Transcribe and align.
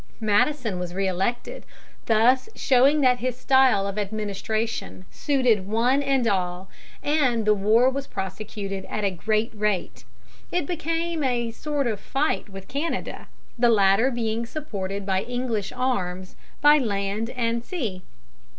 Madison 0.19 0.79
was 0.79 0.95
re 0.95 1.07
elected, 1.07 1.63
thus 2.07 2.49
showing 2.55 3.01
that 3.01 3.19
his 3.19 3.37
style 3.37 3.85
of 3.85 3.99
administration 3.99 5.05
suited 5.11 5.67
one 5.67 6.01
and 6.01 6.27
all, 6.27 6.67
and 7.03 7.45
the 7.45 7.53
war 7.53 7.87
was 7.87 8.07
prosecuted 8.07 8.83
at 8.85 9.03
a 9.03 9.11
great 9.11 9.51
rate. 9.53 10.03
It 10.51 10.65
became 10.65 11.23
a 11.23 11.51
sort 11.51 11.85
of 11.85 11.99
fight 11.99 12.49
with 12.49 12.67
Canada, 12.67 13.27
the 13.59 13.69
latter 13.69 14.09
being 14.09 14.47
supported 14.47 15.05
by 15.05 15.21
English 15.21 15.71
arms 15.71 16.35
by 16.61 16.79
land 16.79 17.29
and 17.29 17.63
sea. 17.63 18.01